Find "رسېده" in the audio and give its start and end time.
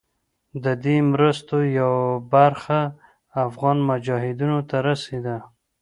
4.89-5.37